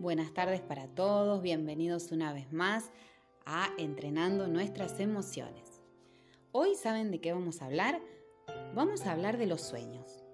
Buenas 0.00 0.32
tardes 0.32 0.60
para 0.60 0.86
todos, 0.86 1.42
bienvenidos 1.42 2.12
una 2.12 2.32
vez 2.32 2.52
más 2.52 2.92
a 3.44 3.70
Entrenando 3.78 4.46
nuestras 4.46 5.00
emociones. 5.00 5.82
Hoy 6.52 6.76
saben 6.76 7.10
de 7.10 7.20
qué 7.20 7.32
vamos 7.32 7.60
a 7.60 7.66
hablar? 7.66 8.00
Vamos 8.76 9.04
a 9.06 9.10
hablar 9.10 9.38
de 9.38 9.46
los 9.46 9.60
sueños. 9.60 10.24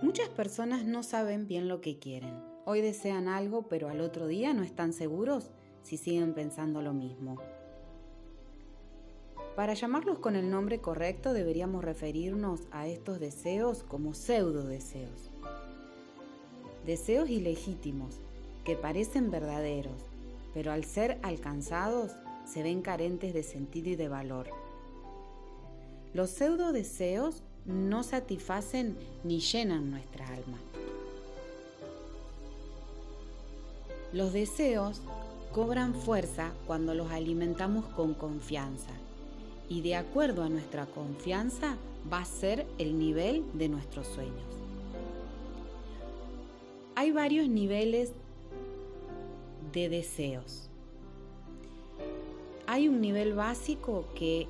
Muchas 0.00 0.28
personas 0.28 0.84
no 0.84 1.02
saben 1.02 1.48
bien 1.48 1.66
lo 1.66 1.80
que 1.80 1.98
quieren. 1.98 2.44
Hoy 2.64 2.80
desean 2.80 3.26
algo, 3.26 3.66
pero 3.66 3.88
al 3.88 4.02
otro 4.02 4.28
día 4.28 4.54
no 4.54 4.62
están 4.62 4.92
seguros 4.92 5.50
si 5.82 5.96
siguen 5.96 6.32
pensando 6.32 6.80
lo 6.80 6.92
mismo. 6.92 7.38
Para 9.56 9.74
llamarlos 9.74 10.20
con 10.20 10.36
el 10.36 10.48
nombre 10.48 10.80
correcto 10.80 11.32
deberíamos 11.32 11.82
referirnos 11.82 12.68
a 12.70 12.86
estos 12.86 13.18
deseos 13.18 13.82
como 13.82 14.14
pseudo 14.14 14.62
deseos 14.62 15.32
deseos 16.86 17.28
ilegítimos 17.28 18.16
que 18.64 18.76
parecen 18.76 19.30
verdaderos, 19.30 20.02
pero 20.54 20.72
al 20.72 20.84
ser 20.84 21.18
alcanzados 21.22 22.12
se 22.46 22.62
ven 22.62 22.82
carentes 22.82 23.34
de 23.34 23.42
sentido 23.42 23.90
y 23.90 23.96
de 23.96 24.08
valor. 24.08 24.48
Los 26.12 26.30
pseudo 26.30 26.72
deseos 26.72 27.42
no 27.66 28.02
satisfacen 28.02 28.96
ni 29.22 29.40
llenan 29.40 29.90
nuestra 29.90 30.26
alma. 30.26 30.58
Los 34.12 34.32
deseos 34.32 35.00
cobran 35.52 35.94
fuerza 35.94 36.52
cuando 36.66 36.94
los 36.94 37.10
alimentamos 37.12 37.84
con 37.86 38.14
confianza 38.14 38.90
y 39.68 39.82
de 39.82 39.94
acuerdo 39.94 40.42
a 40.42 40.48
nuestra 40.48 40.86
confianza 40.86 41.76
va 42.12 42.18
a 42.18 42.24
ser 42.24 42.66
el 42.78 42.98
nivel 42.98 43.44
de 43.54 43.68
nuestros 43.68 44.08
sueños. 44.08 44.59
Hay 47.00 47.12
varios 47.12 47.48
niveles 47.48 48.12
de 49.72 49.88
deseos. 49.88 50.68
Hay 52.66 52.88
un 52.88 53.00
nivel 53.00 53.32
básico 53.32 54.04
que 54.14 54.48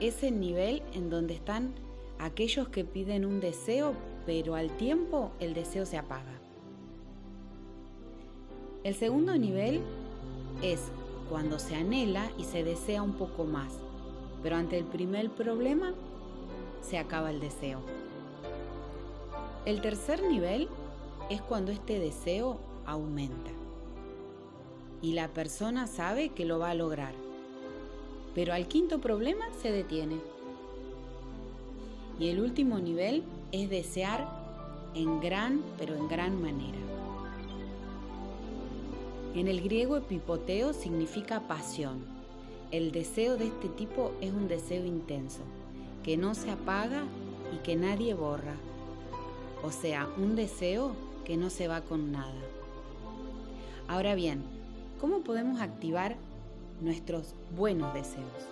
es 0.00 0.24
el 0.24 0.40
nivel 0.40 0.82
en 0.92 1.08
donde 1.08 1.34
están 1.34 1.72
aquellos 2.18 2.68
que 2.68 2.84
piden 2.84 3.24
un 3.24 3.38
deseo, 3.38 3.94
pero 4.26 4.56
al 4.56 4.76
tiempo 4.76 5.30
el 5.38 5.54
deseo 5.54 5.86
se 5.86 5.98
apaga. 5.98 6.40
El 8.82 8.96
segundo 8.96 9.36
nivel 9.36 9.80
es 10.62 10.80
cuando 11.30 11.60
se 11.60 11.76
anhela 11.76 12.28
y 12.36 12.42
se 12.42 12.64
desea 12.64 13.04
un 13.04 13.12
poco 13.12 13.44
más, 13.44 13.72
pero 14.42 14.56
ante 14.56 14.78
el 14.78 14.84
primer 14.84 15.30
problema 15.30 15.94
se 16.82 16.98
acaba 16.98 17.30
el 17.30 17.38
deseo. 17.38 17.78
El 19.64 19.80
tercer 19.80 20.24
nivel 20.24 20.68
es 21.30 21.42
cuando 21.42 21.72
este 21.72 21.98
deseo 21.98 22.58
aumenta 22.86 23.50
y 25.00 25.12
la 25.12 25.28
persona 25.28 25.86
sabe 25.86 26.30
que 26.30 26.44
lo 26.44 26.58
va 26.58 26.70
a 26.70 26.74
lograr, 26.74 27.12
pero 28.34 28.52
al 28.52 28.66
quinto 28.66 29.00
problema 29.00 29.46
se 29.60 29.70
detiene. 29.70 30.16
Y 32.18 32.28
el 32.28 32.40
último 32.40 32.78
nivel 32.80 33.22
es 33.52 33.70
desear 33.70 34.26
en 34.94 35.20
gran, 35.20 35.62
pero 35.78 35.94
en 35.94 36.08
gran 36.08 36.40
manera. 36.42 36.78
En 39.34 39.46
el 39.46 39.60
griego 39.60 39.96
epipoteo 39.96 40.72
significa 40.72 41.46
pasión. 41.46 42.04
El 42.72 42.90
deseo 42.90 43.36
de 43.36 43.46
este 43.46 43.68
tipo 43.68 44.12
es 44.20 44.32
un 44.32 44.48
deseo 44.48 44.84
intenso, 44.84 45.40
que 46.02 46.16
no 46.16 46.34
se 46.34 46.50
apaga 46.50 47.04
y 47.54 47.58
que 47.58 47.76
nadie 47.76 48.14
borra. 48.14 48.56
O 49.62 49.70
sea, 49.70 50.08
un 50.16 50.34
deseo 50.34 50.92
que 51.28 51.36
no 51.36 51.50
se 51.50 51.68
va 51.68 51.82
con 51.82 52.10
nada. 52.10 52.40
Ahora 53.86 54.14
bien, 54.14 54.42
¿cómo 54.98 55.20
podemos 55.20 55.60
activar 55.60 56.16
nuestros 56.80 57.34
buenos 57.54 57.92
deseos? 57.92 58.48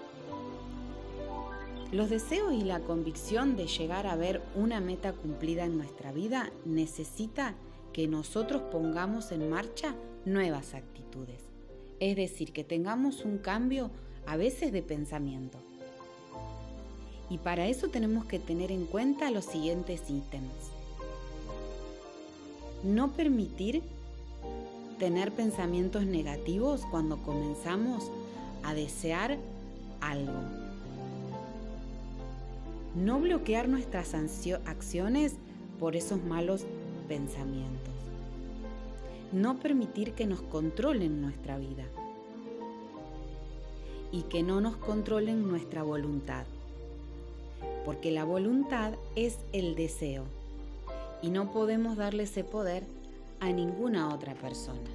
Los 1.91 2.11
deseos 2.11 2.53
y 2.53 2.65
la 2.65 2.81
convicción 2.81 3.57
de 3.57 3.67
llegar 3.67 4.07
a 4.07 4.15
ver 4.15 4.43
una 4.55 4.81
meta 4.81 5.15
cumplida 5.15 5.65
en 5.65 5.79
nuestra 5.79 6.13
vida 6.13 6.53
necesita 6.67 7.55
que 7.95 8.09
nosotros 8.09 8.61
pongamos 8.71 9.33
en 9.33 9.49
marcha 9.49 9.95
nuevas 10.27 10.75
actitudes. 10.75 11.41
Es 11.99 12.15
decir, 12.15 12.53
que 12.53 12.63
tengamos 12.63 13.25
un 13.25 13.39
cambio 13.39 13.91
a 14.27 14.37
veces 14.37 14.71
de 14.71 14.83
pensamiento. 14.83 15.57
Y 17.31 17.39
para 17.39 17.69
eso 17.69 17.89
tenemos 17.89 18.27
que 18.27 18.39
tener 18.39 18.71
en 18.71 18.85
cuenta 18.85 19.31
los 19.31 19.47
siguientes 19.47 20.11
ítems 20.11 20.76
no 22.83 23.13
permitir 23.13 23.83
tener 24.99 25.33
pensamientos 25.33 26.07
negativos 26.07 26.83
cuando 26.91 27.19
comenzamos 27.19 28.11
a 28.63 28.75
desear 28.75 29.39
algo. 30.01 30.33
No 32.95 33.21
bloquear 33.21 33.69
nuestras 33.69 34.15
acciones 34.15 35.35
por 35.79 35.97
esos 35.97 36.23
malos 36.25 36.65
pensamientos. 37.09 37.95
No 39.33 39.59
permitir 39.59 40.13
que 40.13 40.27
nos 40.27 40.41
controlen 40.41 41.21
nuestra 41.21 41.59
vida 41.59 41.85
y 44.13 44.23
que 44.23 44.43
no 44.43 44.61
nos 44.61 44.77
controlen 44.77 45.47
nuestra 45.47 45.83
voluntad. 45.83 46.47
Porque 47.85 48.11
la 48.11 48.25
voluntad 48.25 48.95
es 49.15 49.39
el 49.53 49.75
deseo 49.75 50.25
y 51.27 51.31
no 51.31 51.51
podemos 51.51 51.97
darle 51.97 52.23
ese 52.23 52.45
poder 52.45 52.85
a 53.41 53.51
ninguna 53.51 54.15
otra 54.15 54.35
persona, 54.35 54.89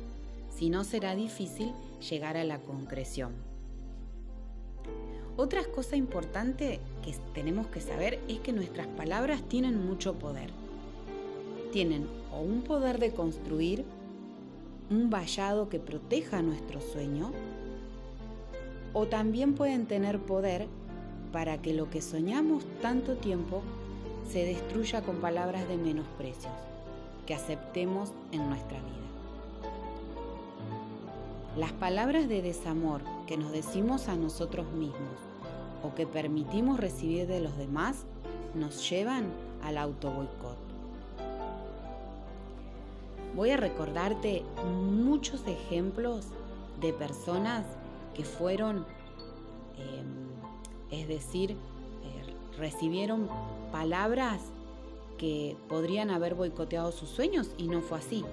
si 0.49 0.69
no 0.69 0.85
será 0.85 1.13
difícil 1.13 1.73
llegar 2.09 2.37
a 2.37 2.45
la 2.45 2.59
concreción. 2.59 3.33
Otra 5.35 5.65
cosa 5.65 5.97
importante 5.97 6.79
que 7.03 7.13
tenemos 7.33 7.67
que 7.67 7.81
saber 7.81 8.21
es 8.29 8.39
que 8.39 8.53
nuestras 8.53 8.87
palabras 8.87 9.41
tienen 9.43 9.85
mucho 9.85 10.13
poder. 10.13 10.51
Tienen 11.73 12.07
o 12.33 12.39
un 12.39 12.61
poder 12.61 12.97
de 12.97 13.11
construir 13.11 13.83
un 14.89 15.09
vallado 15.09 15.67
que 15.67 15.79
proteja 15.79 16.41
nuestro 16.41 16.79
sueño, 16.79 17.33
o 18.93 19.05
también 19.05 19.53
pueden 19.53 19.85
tener 19.85 20.19
poder 20.19 20.67
para 21.33 21.61
que 21.61 21.73
lo 21.73 21.89
que 21.89 22.01
soñamos 22.01 22.63
tanto 22.81 23.15
tiempo 23.15 23.63
se 24.31 24.45
destruya 24.45 25.01
con 25.01 25.17
palabras 25.17 25.67
de 25.67 25.75
menosprecios 25.75 26.53
que 27.25 27.35
aceptemos 27.35 28.13
en 28.31 28.47
nuestra 28.47 28.77
vida. 28.77 28.87
Las 31.57 31.73
palabras 31.73 32.29
de 32.29 32.41
desamor 32.41 33.01
que 33.27 33.35
nos 33.35 33.51
decimos 33.51 34.07
a 34.07 34.15
nosotros 34.15 34.71
mismos 34.71 35.19
o 35.83 35.93
que 35.95 36.07
permitimos 36.07 36.79
recibir 36.79 37.27
de 37.27 37.41
los 37.41 37.57
demás 37.57 38.05
nos 38.55 38.89
llevan 38.89 39.25
al 39.65 39.77
autoboicot. 39.77 40.57
Voy 43.35 43.51
a 43.51 43.57
recordarte 43.57 44.43
muchos 44.65 45.45
ejemplos 45.45 46.27
de 46.79 46.93
personas 46.93 47.65
que 48.13 48.23
fueron, 48.23 48.85
eh, 49.77 50.03
es 50.91 51.07
decir, 51.09 51.57
recibieron 52.57 53.27
palabras 53.71 54.41
que 55.17 55.55
podrían 55.69 56.09
haber 56.09 56.35
boicoteado 56.35 56.91
sus 56.91 57.09
sueños 57.09 57.51
y 57.57 57.67
no 57.67 57.81
fue 57.81 57.99
así. 57.99 58.25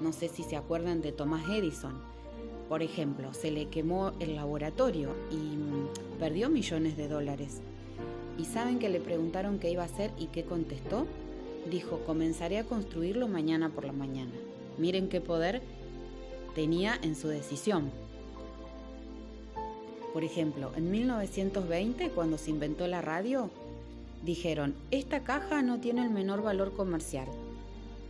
No 0.00 0.12
sé 0.12 0.28
si 0.28 0.42
se 0.42 0.56
acuerdan 0.56 1.00
de 1.00 1.12
Thomas 1.12 1.48
Edison. 1.48 1.94
Por 2.68 2.82
ejemplo, 2.82 3.32
se 3.34 3.50
le 3.50 3.68
quemó 3.68 4.12
el 4.20 4.34
laboratorio 4.34 5.10
y 5.30 5.36
mm, 5.36 6.18
perdió 6.18 6.48
millones 6.48 6.96
de 6.96 7.08
dólares. 7.08 7.60
¿Y 8.38 8.46
saben 8.46 8.78
que 8.78 8.88
le 8.88 9.00
preguntaron 9.00 9.58
qué 9.58 9.70
iba 9.70 9.82
a 9.82 9.86
hacer 9.86 10.10
y 10.18 10.26
qué 10.26 10.44
contestó? 10.44 11.06
Dijo, 11.70 12.00
comenzaré 12.00 12.58
a 12.58 12.64
construirlo 12.64 13.28
mañana 13.28 13.68
por 13.68 13.84
la 13.84 13.92
mañana. 13.92 14.32
Miren 14.76 15.08
qué 15.08 15.20
poder 15.20 15.62
tenía 16.54 16.98
en 17.02 17.14
su 17.14 17.28
decisión. 17.28 17.90
Por 20.12 20.24
ejemplo, 20.24 20.72
en 20.76 20.90
1920, 20.90 22.10
cuando 22.10 22.38
se 22.38 22.50
inventó 22.50 22.86
la 22.86 23.02
radio, 23.02 23.50
Dijeron, 24.24 24.74
esta 24.90 25.22
caja 25.22 25.60
no 25.60 25.80
tiene 25.80 26.02
el 26.02 26.10
menor 26.10 26.42
valor 26.42 26.72
comercial. 26.72 27.28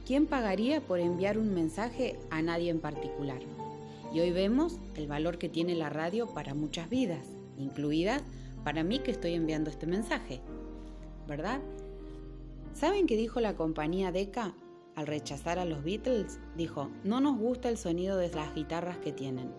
¿Quién 0.07 0.27
pagaría 0.27 0.81
por 0.81 1.01
enviar 1.01 1.39
un 1.39 1.53
mensaje 1.53 2.17
a 2.31 2.41
nadie 2.41 2.71
en 2.71 2.79
particular? 2.79 3.41
Y 4.13 4.21
hoy 4.21 4.31
vemos 4.31 4.79
el 4.95 5.09
valor 5.09 5.39
que 5.39 5.49
tiene 5.49 5.75
la 5.75 5.89
radio 5.89 6.29
para 6.29 6.55
muchas 6.55 6.89
vidas, 6.89 7.27
incluidas 7.59 8.23
para 8.63 8.85
mí 8.85 9.01
que 9.01 9.11
estoy 9.11 9.35
enviando 9.35 9.71
este 9.71 9.87
mensaje. 9.87 10.41
¿Verdad? 11.27 11.61
¿Saben 12.75 13.09
qué 13.09 13.17
dijo 13.17 13.41
la 13.41 13.57
compañía 13.57 14.13
Decca 14.13 14.55
al 14.95 15.09
rechazar 15.09 15.59
a 15.59 15.65
los 15.65 15.83
Beatles? 15.83 16.39
Dijo, 16.57 16.91
no 17.03 17.21
nos 17.21 17.37
gusta 17.39 17.69
el 17.69 17.77
sonido 17.77 18.17
de 18.19 18.29
las 18.29 18.55
guitarras 18.55 18.99
que 18.99 19.11
tienen 19.11 19.51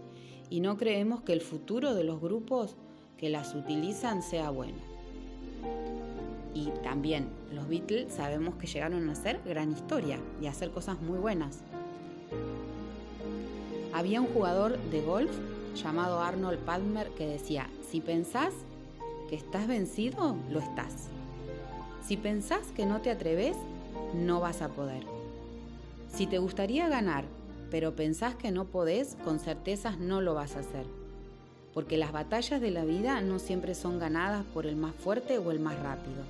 y 0.49 0.61
no 0.61 0.77
creemos 0.77 1.21
que 1.21 1.33
el 1.33 1.41
futuro 1.41 1.93
de 1.95 2.05
los 2.05 2.21
grupos 2.21 2.77
que 3.17 3.29
las 3.29 3.55
utilizan 3.55 4.21
sea 4.21 4.51
bueno. 4.51 4.77
Y 6.55 6.71
también 6.83 7.27
los 7.53 7.67
Beatles 7.67 8.13
sabemos 8.13 8.55
que 8.55 8.65
llegaron 8.65 9.09
a 9.09 9.11
hacer 9.11 9.41
gran 9.45 9.73
historia 9.73 10.17
y 10.41 10.47
a 10.47 10.51
hacer 10.51 10.71
cosas 10.71 10.99
muy 11.01 11.19
buenas. 11.19 11.59
Había 13.93 14.21
un 14.21 14.27
jugador 14.27 14.79
de 14.89 15.01
golf 15.01 15.31
llamado 15.75 16.21
Arnold 16.21 16.59
Palmer 16.59 17.09
que 17.09 17.27
decía, 17.27 17.69
si 17.91 17.99
pensás 17.99 18.53
que 19.29 19.35
estás 19.35 19.67
vencido, 19.67 20.37
lo 20.49 20.59
estás. 20.59 21.09
Si 22.05 22.15
pensás 22.15 22.71
que 22.75 22.85
no 22.85 23.01
te 23.01 23.11
atreves, 23.11 23.57
no 24.13 24.39
vas 24.39 24.61
a 24.61 24.69
poder. 24.69 25.03
Si 26.13 26.25
te 26.25 26.37
gustaría 26.37 26.87
ganar, 26.87 27.25
pero 27.69 27.97
pensás 27.97 28.35
que 28.35 28.51
no 28.51 28.65
podés, 28.65 29.17
con 29.25 29.39
certezas 29.39 29.99
no 29.99 30.21
lo 30.21 30.33
vas 30.33 30.55
a 30.55 30.59
hacer. 30.59 30.85
Porque 31.75 31.97
las 31.97 32.11
batallas 32.11 32.59
de 32.59 32.71
la 32.71 32.85
vida 32.85 33.21
no 33.21 33.37
siempre 33.37 33.75
son 33.75 33.99
ganadas 33.99 34.45
por 34.53 34.65
el 34.65 34.77
más 34.77 34.95
fuerte 34.95 35.37
o 35.37 35.51
el 35.51 35.59
más 35.59 35.77
rápido, 35.77 36.23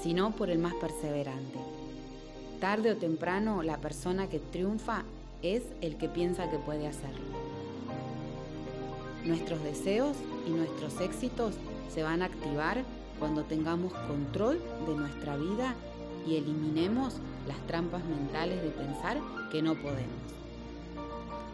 sino 0.00 0.30
por 0.30 0.50
el 0.50 0.58
más 0.58 0.74
perseverante. 0.74 1.58
Tarde 2.60 2.92
o 2.92 2.96
temprano, 2.96 3.64
la 3.64 3.78
persona 3.78 4.28
que 4.28 4.38
triunfa 4.38 5.02
es 5.42 5.62
el 5.80 5.96
que 5.96 6.08
piensa 6.08 6.50
que 6.50 6.58
puede 6.58 6.86
hacerlo. 6.86 7.24
Nuestros 9.24 9.62
deseos 9.64 10.16
y 10.46 10.50
nuestros 10.50 11.00
éxitos 11.00 11.54
se 11.92 12.02
van 12.02 12.22
a 12.22 12.26
activar 12.26 12.84
cuando 13.18 13.42
tengamos 13.42 13.92
control 13.92 14.60
de 14.86 14.94
nuestra 14.94 15.36
vida 15.36 15.74
y 16.26 16.36
eliminemos 16.36 17.14
las 17.48 17.58
trampas 17.66 18.04
mentales 18.04 18.62
de 18.62 18.68
pensar 18.68 19.18
que 19.50 19.62
no 19.62 19.74
podemos. 19.74 20.26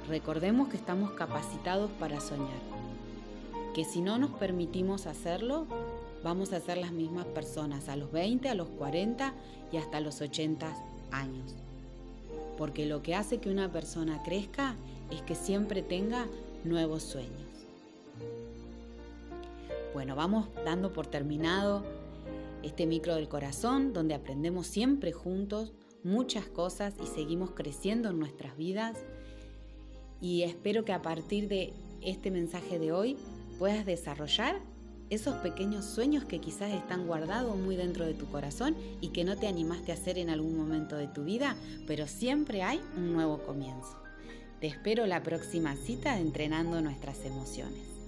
Recordemos 0.09 0.69
que 0.69 0.77
estamos 0.77 1.13
capacitados 1.13 1.91
para 1.99 2.21
soñar, 2.21 2.61
que 3.75 3.85
si 3.85 4.01
no 4.01 4.19
nos 4.19 4.31
permitimos 4.31 5.07
hacerlo, 5.07 5.67
vamos 6.23 6.53
a 6.53 6.61
ser 6.61 6.79
las 6.79 6.93
mismas 6.93 7.27
personas 7.27 7.89
a 7.89 7.97
los 7.97 8.11
20, 8.13 8.49
a 8.49 8.55
los 8.55 8.69
40 8.69 9.33
y 9.71 9.77
hasta 9.77 10.01
los 10.01 10.21
80 10.21 10.75
años. 11.13 11.55
Porque 12.59 12.87
lo 12.87 13.03
que 13.03 13.15
hace 13.15 13.39
que 13.39 13.51
una 13.51 13.71
persona 13.71 14.23
crezca 14.23 14.75
es 15.11 15.23
que 15.23 15.35
siempre 15.35 15.83
tenga 15.83 16.27
nuevos 16.65 17.03
sueños. 17.03 17.53
Bueno, 19.95 20.17
vamos 20.17 20.49
dando 20.65 20.93
por 20.93 21.07
terminado 21.07 21.85
este 22.63 22.87
micro 22.87 23.15
del 23.17 23.29
corazón 23.29 23.93
donde 23.93 24.15
aprendemos 24.15 24.67
siempre 24.67 25.13
juntos 25.13 25.73
muchas 26.03 26.47
cosas 26.47 26.95
y 27.03 27.07
seguimos 27.07 27.51
creciendo 27.51 28.11
en 28.11 28.19
nuestras 28.19 28.57
vidas. 28.57 28.99
Y 30.23 30.45
espero 30.45 30.85
que 30.85 30.93
a 30.93 31.03
partir 31.03 31.49
de 31.49 31.75
este 32.01 32.31
mensaje 32.31 32.79
de 32.79 32.93
hoy 32.93 33.17
puedas 33.59 33.85
desarrollar 33.85 34.61
esos 35.11 35.35
pequeños 35.37 35.85
sueños 35.85 36.25
que 36.25 36.39
quizás 36.39 36.73
están 36.73 37.07
guardados 37.07 37.59
muy 37.59 37.77
dentro 37.77 38.07
de 38.07 38.15
tu 38.15 38.27
corazón 38.31 38.77
y 39.03 39.09
que 39.09 39.25
no 39.25 39.37
te 39.37 39.49
animaste 39.49 39.91
a 39.91 39.97
hacer 39.97 40.17
en 40.19 40.31
algún 40.31 40.57
momento 40.57 40.97
de 40.97 41.09
tu 41.09 41.25
vida, 41.25 41.57
pero 41.87 42.07
siempre 42.07 42.63
hay 42.63 42.81
un 42.97 43.13
nuevo 43.13 43.43
comienzo. 43.45 44.01
Te 44.61 44.69
espero 44.69 45.07
la 45.07 45.23
próxima 45.23 45.75
cita 45.77 46.15
de 46.15 46.23
Entrenando 46.23 46.81
nuestras 46.81 47.25
emociones. 47.27 48.02